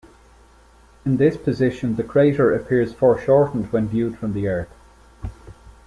[1.05, 4.73] In this position the crater appears foreshortened when viewed from the Earth.